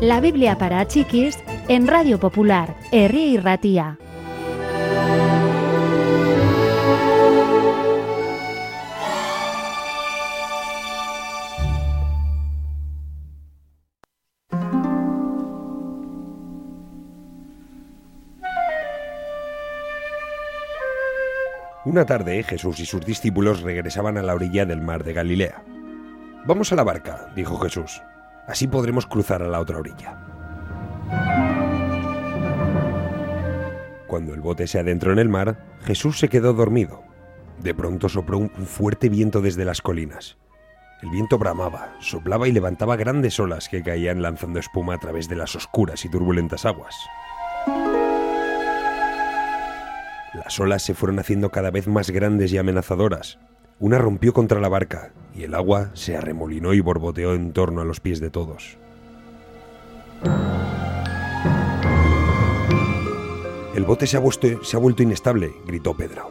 [0.00, 1.38] La Biblia para chiquis
[1.68, 3.98] en Radio Popular, Herri y Ratía.
[21.84, 25.62] Una tarde Jesús y sus discípulos regresaban a la orilla del mar de Galilea.
[26.46, 28.00] Vamos a la barca, dijo Jesús.
[28.50, 30.18] Así podremos cruzar a la otra orilla.
[34.08, 37.04] Cuando el bote se adentró en el mar, Jesús se quedó dormido.
[37.62, 40.36] De pronto sopló un fuerte viento desde las colinas.
[41.00, 45.36] El viento bramaba, soplaba y levantaba grandes olas que caían lanzando espuma a través de
[45.36, 46.96] las oscuras y turbulentas aguas.
[50.34, 53.38] Las olas se fueron haciendo cada vez más grandes y amenazadoras.
[53.80, 57.86] Una rompió contra la barca y el agua se arremolinó y borboteó en torno a
[57.86, 58.76] los pies de todos.
[63.74, 66.30] El bote se ha, vuelto, se ha vuelto inestable, gritó Pedro.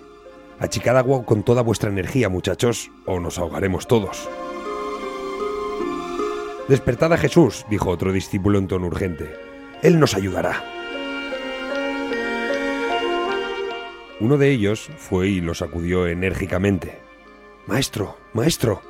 [0.59, 4.29] Achicad agua con toda vuestra energía, muchachos, o nos ahogaremos todos.
[6.67, 9.33] Despertad a Jesús, dijo otro discípulo en tono urgente.
[9.81, 10.63] Él nos ayudará.
[14.19, 17.08] Uno de ellos fue y lo sacudió enérgicamente.
[17.69, 18.81] Maestro, maestro,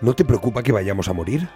[0.00, 1.48] ¿no te preocupa que vayamos a morir?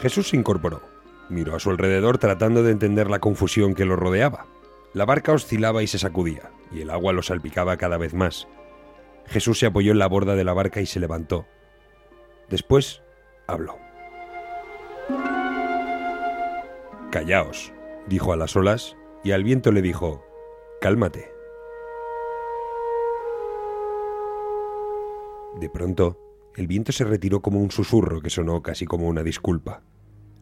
[0.00, 0.80] Jesús se incorporó.
[1.28, 4.46] Miró a su alrededor tratando de entender la confusión que lo rodeaba.
[4.94, 8.48] La barca oscilaba y se sacudía, y el agua lo salpicaba cada vez más.
[9.26, 11.44] Jesús se apoyó en la borda de la barca y se levantó.
[12.48, 13.02] Después
[13.46, 13.76] habló.
[17.10, 17.70] Callaos,
[18.06, 20.24] dijo a las olas, y al viento le dijo,
[20.80, 21.39] Cálmate.
[25.58, 26.18] De pronto,
[26.56, 29.82] el viento se retiró como un susurro que sonó casi como una disculpa.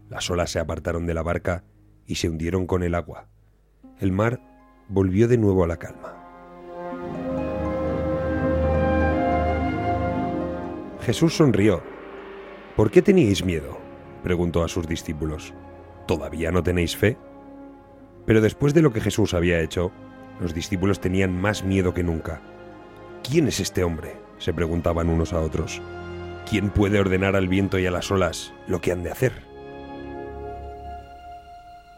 [0.08, 1.64] Las olas se apartaron de la barca
[2.06, 3.28] y se hundieron con el agua.
[3.98, 4.40] El mar
[4.88, 6.14] volvió de nuevo a la calma.
[11.00, 11.82] Jesús sonrió.
[12.76, 13.78] ¿Por qué teníais miedo?
[14.22, 15.54] preguntó a sus discípulos.
[16.06, 17.16] ¿Todavía no tenéis fe?
[18.26, 19.90] Pero después de lo que Jesús había hecho,
[20.40, 22.40] los discípulos tenían más miedo que nunca.
[23.22, 24.27] ¿Quién es este hombre?
[24.38, 25.82] Se preguntaban unos a otros.
[26.48, 29.47] ¿Quién puede ordenar al viento y a las olas lo que han de hacer?